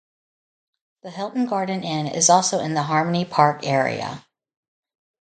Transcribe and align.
The 1.03 1.11
Hilton 1.11 1.45
Garden 1.45 1.83
Inn 1.83 2.07
is 2.07 2.27
also 2.31 2.59
in 2.59 2.73
the 2.73 2.81
Harmonie 2.81 3.23
Park 3.23 3.63
area. 3.63 4.25